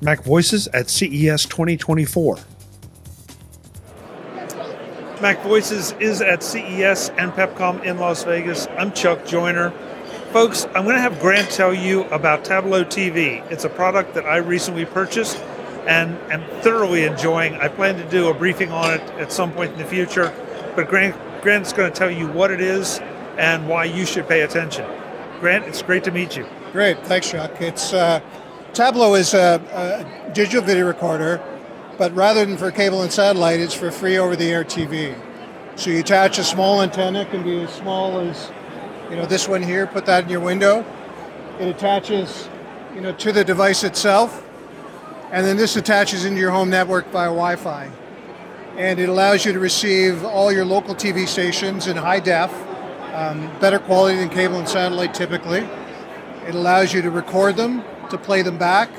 Mac 0.00 0.22
Voices 0.22 0.68
at 0.68 0.88
CES 0.88 1.44
2024. 1.46 2.38
Mac 5.20 5.42
Voices 5.42 5.92
is 5.98 6.22
at 6.22 6.44
CES 6.44 7.08
and 7.10 7.32
PepCom 7.32 7.82
in 7.82 7.98
Las 7.98 8.22
Vegas. 8.22 8.68
I'm 8.78 8.92
Chuck 8.92 9.26
Joiner. 9.26 9.70
Folks, 10.32 10.66
I'm 10.66 10.84
going 10.84 10.94
to 10.94 11.00
have 11.00 11.18
Grant 11.18 11.50
tell 11.50 11.74
you 11.74 12.04
about 12.04 12.44
Tablo 12.44 12.84
TV. 12.84 13.44
It's 13.50 13.64
a 13.64 13.68
product 13.68 14.14
that 14.14 14.24
I 14.24 14.36
recently 14.36 14.84
purchased 14.84 15.38
and 15.88 16.16
am 16.30 16.44
thoroughly 16.62 17.02
enjoying. 17.02 17.54
I 17.54 17.66
plan 17.66 17.96
to 17.96 18.08
do 18.08 18.28
a 18.28 18.34
briefing 18.34 18.70
on 18.70 18.94
it 18.94 19.00
at 19.18 19.32
some 19.32 19.50
point 19.50 19.72
in 19.72 19.78
the 19.78 19.84
future, 19.84 20.32
but 20.76 20.88
Grant, 20.88 21.16
Grant's 21.42 21.72
going 21.72 21.90
to 21.90 21.98
tell 21.98 22.10
you 22.10 22.28
what 22.28 22.52
it 22.52 22.60
is 22.60 23.00
and 23.36 23.68
why 23.68 23.84
you 23.84 24.06
should 24.06 24.28
pay 24.28 24.42
attention. 24.42 24.86
Grant, 25.40 25.64
it's 25.64 25.82
great 25.82 26.04
to 26.04 26.12
meet 26.12 26.36
you. 26.36 26.46
Great, 26.70 27.04
thanks, 27.06 27.30
Chuck. 27.30 27.60
It's 27.60 27.92
uh, 27.92 28.20
Tablo 28.78 29.18
is 29.18 29.34
a, 29.34 29.60
a 29.74 30.32
digital 30.32 30.62
video 30.62 30.86
recorder 30.86 31.42
but 31.98 32.14
rather 32.14 32.46
than 32.46 32.56
for 32.56 32.70
cable 32.70 33.02
and 33.02 33.12
satellite, 33.12 33.58
it's 33.58 33.74
for 33.74 33.90
free 33.90 34.18
over-the-air 34.18 34.62
TV. 34.62 35.20
So 35.74 35.90
you 35.90 35.98
attach 35.98 36.38
a 36.38 36.44
small 36.44 36.80
antenna, 36.80 37.22
it 37.22 37.30
can 37.32 37.42
be 37.42 37.60
as 37.62 37.74
small 37.74 38.20
as, 38.20 38.52
you 39.10 39.16
know, 39.16 39.26
this 39.26 39.48
one 39.48 39.64
here. 39.64 39.88
Put 39.88 40.06
that 40.06 40.22
in 40.22 40.30
your 40.30 40.38
window. 40.38 40.84
It 41.58 41.66
attaches, 41.66 42.48
you 42.94 43.00
know, 43.00 43.12
to 43.14 43.32
the 43.32 43.42
device 43.42 43.82
itself, 43.82 44.46
and 45.32 45.44
then 45.44 45.56
this 45.56 45.74
attaches 45.74 46.24
into 46.24 46.38
your 46.38 46.52
home 46.52 46.70
network 46.70 47.06
via 47.06 47.26
Wi-Fi, 47.26 47.90
and 48.76 49.00
it 49.00 49.08
allows 49.08 49.44
you 49.44 49.52
to 49.52 49.58
receive 49.58 50.24
all 50.24 50.52
your 50.52 50.64
local 50.64 50.94
TV 50.94 51.26
stations 51.26 51.88
in 51.88 51.96
high 51.96 52.20
def, 52.20 52.54
um, 53.12 53.50
better 53.58 53.80
quality 53.80 54.18
than 54.18 54.28
cable 54.28 54.60
and 54.60 54.68
satellite 54.68 55.14
typically. 55.14 55.66
It 56.46 56.54
allows 56.54 56.94
you 56.94 57.02
to 57.02 57.10
record 57.10 57.56
them, 57.56 57.82
to 58.10 58.18
play 58.18 58.42
them 58.42 58.58
back, 58.58 58.90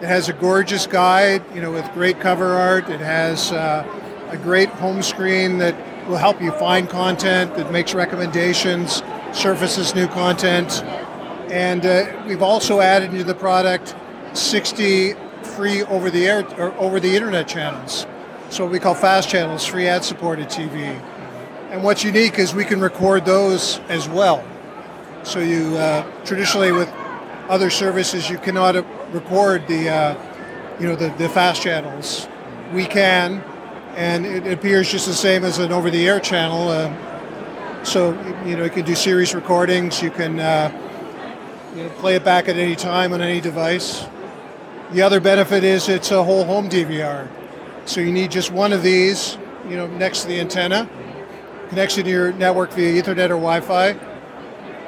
it 0.00 0.06
has 0.06 0.28
a 0.28 0.32
gorgeous 0.32 0.86
guide, 0.86 1.42
you 1.54 1.60
know, 1.60 1.72
with 1.72 1.90
great 1.92 2.20
cover 2.20 2.52
art. 2.52 2.88
It 2.88 3.00
has 3.00 3.50
uh, 3.50 3.84
a 4.30 4.36
great 4.36 4.68
home 4.68 5.02
screen 5.02 5.58
that 5.58 5.74
will 6.08 6.16
help 6.16 6.40
you 6.40 6.52
find 6.52 6.88
content, 6.88 7.54
that 7.56 7.72
makes 7.72 7.94
recommendations, 7.94 9.02
surfaces 9.32 9.94
new 9.94 10.06
content. 10.06 10.84
And 11.50 11.84
uh, 11.84 12.24
we've 12.26 12.42
also 12.42 12.80
added 12.80 13.10
into 13.10 13.24
the 13.24 13.34
product 13.34 13.96
60 14.34 15.14
free 15.42 15.82
over 15.84 16.10
the 16.10 16.26
air 16.26 16.46
or 16.58 16.72
over 16.74 17.00
the 17.00 17.16
internet 17.16 17.48
channels. 17.48 18.06
So 18.50 18.64
what 18.64 18.72
we 18.72 18.78
call 18.78 18.94
fast 18.94 19.28
channels, 19.28 19.66
free 19.66 19.88
ad 19.88 20.04
supported 20.04 20.48
TV. 20.48 21.00
And 21.70 21.82
what's 21.82 22.04
unique 22.04 22.38
is 22.38 22.54
we 22.54 22.64
can 22.64 22.80
record 22.80 23.24
those 23.24 23.80
as 23.88 24.08
well. 24.08 24.44
So 25.24 25.40
you 25.40 25.76
uh, 25.76 26.24
traditionally 26.24 26.72
with 26.72 26.88
other 27.48 27.70
services 27.70 28.28
you 28.28 28.38
cannot 28.38 28.74
record 29.12 29.66
the 29.66 29.88
uh, 29.88 30.78
you 30.78 30.86
know 30.86 30.94
the, 30.94 31.08
the 31.18 31.28
fast 31.28 31.62
channels. 31.62 32.28
We 32.72 32.84
can, 32.84 33.42
and 33.96 34.26
it 34.26 34.46
appears 34.52 34.90
just 34.90 35.06
the 35.06 35.14
same 35.14 35.44
as 35.44 35.58
an 35.58 35.72
over-the-air 35.72 36.20
channel. 36.20 36.68
Uh, 36.68 37.84
so 37.84 38.10
you 38.44 38.56
know 38.56 38.64
you 38.64 38.70
can 38.70 38.84
do 38.84 38.94
series 38.94 39.34
recordings. 39.34 40.02
You 40.02 40.10
can 40.10 40.38
uh, 40.38 40.70
you 41.74 41.84
know, 41.84 41.88
play 41.90 42.16
it 42.16 42.24
back 42.24 42.48
at 42.48 42.56
any 42.56 42.76
time 42.76 43.12
on 43.12 43.22
any 43.22 43.40
device. 43.40 44.06
The 44.92 45.02
other 45.02 45.20
benefit 45.20 45.64
is 45.64 45.88
it's 45.88 46.10
a 46.10 46.22
whole 46.22 46.44
home 46.44 46.68
DVR. 46.68 47.28
So 47.86 48.00
you 48.00 48.12
need 48.12 48.30
just 48.30 48.50
one 48.50 48.72
of 48.72 48.82
these, 48.82 49.38
you 49.68 49.76
know, 49.76 49.86
next 49.86 50.22
to 50.22 50.28
the 50.28 50.40
antenna, 50.40 50.88
connection 51.68 52.04
to 52.04 52.10
your 52.10 52.32
network 52.32 52.72
via 52.72 53.02
Ethernet 53.02 53.30
or 53.30 53.40
Wi-Fi 53.40 54.07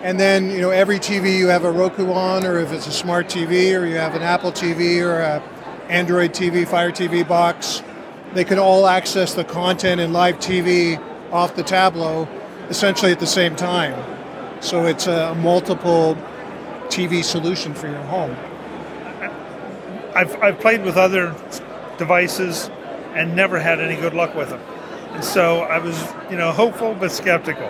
and 0.03 0.19
then, 0.19 0.51
you 0.51 0.61
know, 0.61 0.71
every 0.71 0.99
TV 0.99 1.37
you 1.37 1.49
have 1.49 1.65
a 1.65 1.71
Roku 1.71 2.11
on, 2.11 2.45
or 2.45 2.59
if 2.59 2.73
it's 2.73 2.87
a 2.87 2.93
smart 2.93 3.27
TV, 3.27 3.79
or 3.79 3.87
you 3.87 3.97
have 3.97 4.15
an 4.15 4.23
Apple 4.23 4.53
TV, 4.53 5.01
or 5.03 5.21
a 5.21 5.43
Android 5.89 6.33
TV, 6.33 6.67
Fire 6.67 6.91
TV 6.91 7.27
box, 7.27 7.83
they 8.33 8.45
can 8.45 8.59
all 8.59 8.87
access 8.87 9.35
the 9.35 9.45
content 9.45 10.01
and 10.01 10.13
live 10.13 10.37
TV 10.39 11.03
off 11.33 11.57
the 11.57 11.63
Tablo 11.63 12.29
essentially 12.69 13.11
at 13.11 13.19
the 13.19 13.27
same 13.27 13.57
time. 13.57 13.95
So 14.61 14.87
it's 14.87 15.07
a 15.07 15.35
multiple 15.35 16.17
TV 16.87 17.25
solution 17.25 17.75
for 17.75 17.89
your 17.89 18.03
home. 18.05 18.37
I've, 20.15 20.41
I've 20.43 20.61
played 20.61 20.85
with 20.85 20.97
other 20.97 21.35
devices 21.99 22.71
and 23.15 23.35
never 23.35 23.59
had 23.59 23.81
any 23.81 24.01
good 24.01 24.15
luck 24.15 24.35
with 24.35 24.51
them. 24.51 24.61
And 25.11 25.25
so 25.25 25.63
I 25.63 25.79
was, 25.79 26.01
you 26.31 26.37
know, 26.37 26.53
hopeful 26.53 26.95
but 26.95 27.11
skeptical. 27.11 27.69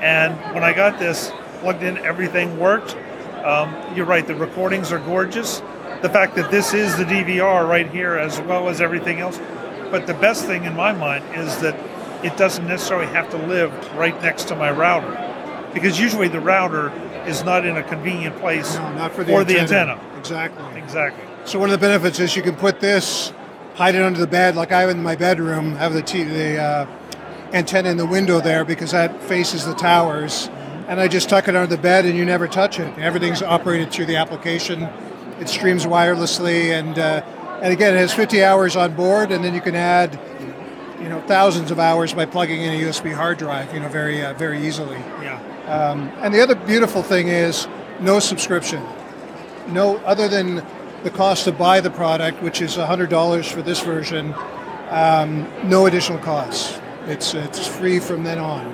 And 0.00 0.34
when 0.54 0.64
I 0.64 0.72
got 0.72 0.98
this, 0.98 1.30
plugged 1.60 1.82
in, 1.82 1.98
everything 1.98 2.58
worked. 2.58 2.96
Um, 3.44 3.74
you're 3.94 4.06
right, 4.06 4.26
the 4.26 4.34
recordings 4.34 4.92
are 4.92 4.98
gorgeous. 4.98 5.60
The 6.02 6.08
fact 6.08 6.34
that 6.36 6.50
this 6.50 6.74
is 6.74 6.96
the 6.96 7.04
DVR 7.04 7.68
right 7.68 7.88
here 7.90 8.16
as 8.16 8.40
well 8.40 8.68
as 8.68 8.80
everything 8.80 9.20
else. 9.20 9.38
But 9.90 10.06
the 10.06 10.14
best 10.14 10.46
thing 10.46 10.64
in 10.64 10.74
my 10.74 10.92
mind 10.92 11.24
is 11.36 11.58
that 11.60 11.76
it 12.24 12.36
doesn't 12.36 12.66
necessarily 12.66 13.06
have 13.06 13.30
to 13.30 13.36
live 13.36 13.72
right 13.94 14.20
next 14.22 14.48
to 14.48 14.56
my 14.56 14.70
router. 14.70 15.26
Because 15.72 15.98
usually 16.00 16.28
the 16.28 16.40
router 16.40 16.90
is 17.26 17.44
not 17.44 17.64
in 17.64 17.76
a 17.76 17.82
convenient 17.82 18.36
place 18.38 18.74
no, 18.74 18.92
not 18.94 19.12
for 19.12 19.24
the, 19.24 19.32
for 19.32 19.40
antenna. 19.40 19.66
the 19.66 19.78
antenna. 19.78 20.18
Exactly. 20.18 20.80
Exactly. 20.80 21.24
So 21.44 21.58
one 21.58 21.70
of 21.70 21.78
the 21.78 21.86
benefits 21.86 22.18
is 22.18 22.36
you 22.36 22.42
can 22.42 22.56
put 22.56 22.80
this, 22.80 23.32
hide 23.74 23.94
it 23.94 24.02
under 24.02 24.20
the 24.20 24.26
bed, 24.26 24.56
like 24.56 24.72
I 24.72 24.80
have 24.82 24.90
in 24.90 25.02
my 25.02 25.16
bedroom, 25.16 25.76
have 25.76 25.92
the, 25.92 26.02
t- 26.02 26.24
the 26.24 26.58
uh, 26.58 26.86
antenna 27.52 27.90
in 27.90 27.96
the 27.96 28.06
window 28.06 28.40
there 28.40 28.64
because 28.64 28.92
that 28.92 29.22
faces 29.22 29.64
the 29.64 29.74
towers 29.74 30.48
and 30.90 31.00
I 31.00 31.06
just 31.06 31.28
tuck 31.28 31.46
it 31.46 31.54
under 31.54 31.68
the 31.68 31.80
bed 31.80 32.04
and 32.04 32.18
you 32.18 32.24
never 32.24 32.48
touch 32.48 32.80
it. 32.80 32.98
Everything's 32.98 33.42
operated 33.42 33.92
through 33.92 34.06
the 34.06 34.16
application. 34.16 34.82
It 35.38 35.48
streams 35.48 35.86
wirelessly, 35.86 36.78
and 36.78 36.98
uh, 36.98 37.22
and 37.62 37.72
again, 37.72 37.94
it 37.94 37.98
has 37.98 38.12
50 38.12 38.42
hours 38.42 38.74
on 38.74 38.96
board, 38.96 39.30
and 39.30 39.44
then 39.44 39.54
you 39.54 39.60
can 39.60 39.76
add, 39.76 40.18
you 41.00 41.08
know, 41.08 41.20
thousands 41.28 41.70
of 41.70 41.78
hours 41.78 42.12
by 42.12 42.26
plugging 42.26 42.60
in 42.60 42.74
a 42.74 42.88
USB 42.88 43.14
hard 43.14 43.38
drive, 43.38 43.72
you 43.72 43.78
know, 43.78 43.88
very 43.88 44.22
uh, 44.22 44.34
very 44.34 44.66
easily. 44.66 44.98
Yeah. 45.22 45.40
Um, 45.66 46.08
and 46.18 46.34
the 46.34 46.42
other 46.42 46.56
beautiful 46.56 47.04
thing 47.04 47.28
is 47.28 47.68
no 48.00 48.18
subscription. 48.18 48.84
No, 49.68 49.98
other 49.98 50.26
than 50.26 50.66
the 51.04 51.10
cost 51.10 51.44
to 51.44 51.52
buy 51.52 51.80
the 51.80 51.90
product, 51.90 52.42
which 52.42 52.60
is 52.60 52.76
$100 52.76 53.52
for 53.52 53.62
this 53.62 53.80
version, 53.80 54.34
um, 54.88 55.48
no 55.62 55.86
additional 55.86 56.18
costs. 56.18 56.80
It's 57.06 57.32
it's 57.34 57.64
free 57.64 58.00
from 58.00 58.24
then 58.24 58.38
on. 58.38 58.68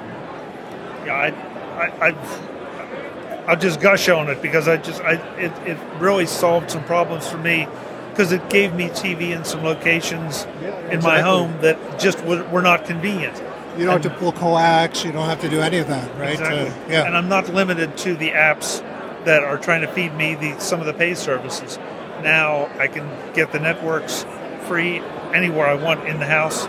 Yeah, 1.05 1.15
I, 1.15 1.57
I, 1.77 2.09
I 2.09 3.47
I'll 3.47 3.57
just 3.57 3.81
gush 3.81 4.09
on 4.09 4.29
it 4.29 4.43
because 4.43 4.67
I 4.67 4.77
just 4.77 5.01
I 5.03 5.15
it, 5.37 5.53
it 5.69 5.79
really 6.01 6.27
solved 6.27 6.71
some 6.71 6.85
problems 6.85 7.29
for 7.29 7.39
me 7.39 7.69
because 8.11 8.33
it 8.33 8.49
gave 8.51 8.75
me 8.75 8.89
TV 8.89 9.37
in 9.37 9.45
some 9.45 9.63
locations 9.63 10.45
yeah, 10.61 10.69
exactly. 10.69 10.97
in 10.97 11.03
my 11.03 11.21
home 11.21 11.61
that 11.61 11.99
just 11.99 12.23
were 12.25 12.63
not 12.63 12.85
convenient. 12.87 13.37
You 13.77 13.85
don't 13.85 13.97
and, 13.97 14.05
have 14.05 14.13
to 14.13 14.19
pull 14.19 14.33
coax. 14.33 15.05
You 15.05 15.13
don't 15.13 15.29
have 15.29 15.41
to 15.43 15.51
do 15.51 15.61
any 15.61 15.79
of 15.79 15.89
that, 15.89 16.19
right? 16.19 16.33
Exactly. 16.33 16.69
Uh, 16.69 16.89
yeah. 16.89 17.07
And 17.07 17.17
I'm 17.17 17.29
not 17.29 17.53
limited 17.53 17.97
to 17.99 18.17
the 18.17 18.31
apps 18.31 18.81
that 19.27 19.45
are 19.45 19.59
trying 19.59 19.83
to 19.83 19.89
feed 19.89 20.15
me 20.15 20.35
the 20.35 20.59
some 20.59 20.81
of 20.81 20.87
the 20.87 20.95
pay 20.95 21.15
services. 21.15 21.79
Now 22.23 22.71
I 22.79 22.89
can 22.89 23.09
get 23.35 23.53
the 23.53 23.61
networks 23.61 24.25
free 24.67 24.99
anywhere 25.33 25.67
I 25.67 25.75
want 25.75 26.09
in 26.09 26.19
the 26.19 26.27
house 26.27 26.67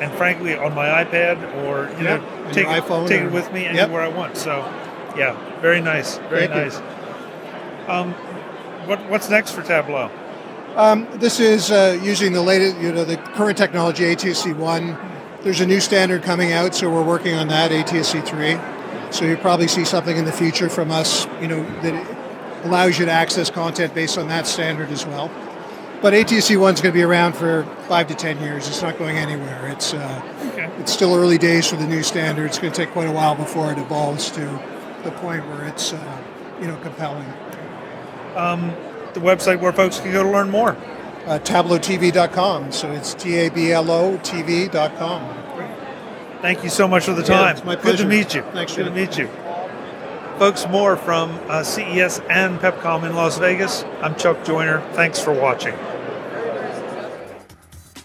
and 0.00 0.12
frankly 0.14 0.56
on 0.56 0.74
my 0.74 1.04
iPad 1.04 1.36
or 1.64 1.90
you 1.98 2.04
yep. 2.04 2.20
know 2.20 2.52
take 2.52 2.66
iPhone 2.66 3.08
take 3.08 3.22
or, 3.22 3.26
it 3.26 3.32
with 3.32 3.52
me 3.52 3.66
anywhere 3.66 4.04
yep. 4.04 4.14
I 4.14 4.16
want. 4.16 4.36
So 4.36 4.58
yeah, 5.16 5.60
very 5.60 5.80
nice, 5.80 6.18
very 6.18 6.48
Thank 6.48 6.72
nice. 6.72 6.76
Um, 7.88 8.12
what 8.88 9.08
what's 9.08 9.28
next 9.28 9.52
for 9.52 9.62
Tablo? 9.62 10.10
Um, 10.76 11.06
this 11.14 11.38
is 11.38 11.70
uh, 11.70 12.00
using 12.02 12.32
the 12.32 12.42
latest, 12.42 12.78
you 12.78 12.90
know, 12.92 13.04
the 13.04 13.16
current 13.16 13.56
technology 13.56 14.02
ATSC 14.04 14.56
one. 14.56 14.98
There's 15.42 15.60
a 15.60 15.66
new 15.66 15.78
standard 15.78 16.24
coming 16.24 16.52
out, 16.52 16.74
so 16.74 16.90
we're 16.90 17.04
working 17.04 17.34
on 17.34 17.48
that 17.48 17.70
ATSC 17.70 18.26
three. 18.26 18.58
So 19.12 19.24
you'll 19.24 19.36
probably 19.36 19.68
see 19.68 19.84
something 19.84 20.16
in 20.16 20.24
the 20.24 20.32
future 20.32 20.68
from 20.68 20.90
us, 20.90 21.26
you 21.40 21.46
know, 21.46 21.62
that 21.82 22.64
allows 22.64 22.98
you 22.98 23.04
to 23.04 23.12
access 23.12 23.50
content 23.50 23.94
based 23.94 24.18
on 24.18 24.26
that 24.28 24.46
standard 24.46 24.90
as 24.90 25.06
well. 25.06 25.30
But 26.04 26.12
ATSC 26.12 26.60
one's 26.60 26.82
going 26.82 26.92
to 26.92 26.98
be 26.98 27.02
around 27.02 27.32
for 27.32 27.64
five 27.88 28.08
to 28.08 28.14
ten 28.14 28.38
years. 28.42 28.68
It's 28.68 28.82
not 28.82 28.98
going 28.98 29.16
anywhere. 29.16 29.68
It's 29.68 29.94
uh, 29.94 30.50
okay. 30.52 30.70
it's 30.78 30.92
still 30.92 31.14
early 31.14 31.38
days 31.38 31.66
for 31.66 31.76
the 31.76 31.86
new 31.86 32.02
standard. 32.02 32.44
It's 32.44 32.58
going 32.58 32.70
to 32.70 32.76
take 32.76 32.92
quite 32.92 33.08
a 33.08 33.10
while 33.10 33.34
before 33.34 33.72
it 33.72 33.78
evolves 33.78 34.30
to 34.32 34.40
the 35.02 35.10
point 35.12 35.48
where 35.48 35.64
it's 35.64 35.94
uh, 35.94 36.22
you 36.60 36.66
know 36.66 36.76
compelling. 36.82 37.26
Um, 38.36 38.68
the 39.14 39.20
website 39.20 39.60
where 39.60 39.72
folks 39.72 39.98
can 39.98 40.12
go 40.12 40.22
to 40.22 40.28
learn 40.28 40.50
more. 40.50 40.72
Uh, 41.24 41.38
TabloTV.com. 41.38 42.70
So 42.70 42.92
it's 42.92 43.14
T 43.14 43.36
A 43.36 43.48
B 43.48 43.72
L 43.72 43.90
O 43.90 44.18
TV.com. 44.18 45.62
Thank 46.42 46.64
you 46.64 46.68
so 46.68 46.86
much 46.86 47.06
for 47.06 47.14
the 47.14 47.22
time. 47.22 47.44
Yeah, 47.46 47.50
it's 47.52 47.64
my 47.64 47.76
pleasure. 47.76 47.96
Good 47.96 48.02
to 48.02 48.08
meet 48.10 48.34
you. 48.34 48.42
Thanks. 48.52 48.76
Good 48.76 48.84
to 48.84 48.90
meet 48.90 49.16
you. 49.16 49.28
Folks, 50.38 50.68
more 50.68 50.98
from 50.98 51.30
uh, 51.48 51.62
CES 51.62 52.20
and 52.28 52.58
PepCom 52.58 53.08
in 53.08 53.14
Las 53.14 53.38
Vegas. 53.38 53.84
I'm 54.02 54.14
Chuck 54.16 54.44
Joiner. 54.44 54.82
Thanks 54.92 55.18
for 55.18 55.32
watching. 55.32 55.74